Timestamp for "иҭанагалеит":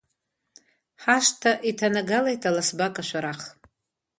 1.69-2.41